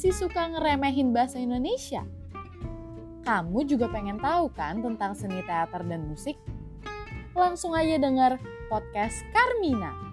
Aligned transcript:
masih 0.00 0.16
suka 0.16 0.48
ngeremehin 0.48 1.12
bahasa 1.12 1.36
Indonesia? 1.36 2.00
Kamu 3.20 3.68
juga 3.68 3.84
pengen 3.92 4.16
tahu 4.16 4.48
kan 4.48 4.80
tentang 4.80 5.12
seni 5.12 5.44
teater 5.44 5.84
dan 5.84 6.08
musik? 6.08 6.40
Langsung 7.36 7.76
aja 7.76 8.00
dengar 8.00 8.40
podcast 8.72 9.20
Carmina 9.36 10.09